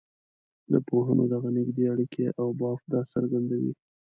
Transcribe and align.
د 0.71 0.73
پوهنو 0.87 1.23
دغه 1.33 1.49
نږدې 1.57 1.83
اړیکي 1.93 2.25
او 2.39 2.47
بافت 2.61 2.85
دا 2.93 3.01
څرګندوي. 3.13 3.73